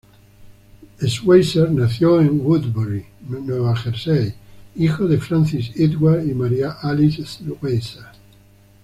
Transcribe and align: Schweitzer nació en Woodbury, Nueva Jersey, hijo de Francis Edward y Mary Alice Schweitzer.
Schweitzer 1.07 1.69
nació 1.69 2.21
en 2.21 2.41
Woodbury, 2.41 3.05
Nueva 3.29 3.75
Jersey, 3.75 4.33
hijo 4.75 5.07
de 5.07 5.19
Francis 5.19 5.73
Edward 5.75 6.25
y 6.27 6.33
Mary 6.33 6.61
Alice 6.81 7.23
Schweitzer. 7.23 8.01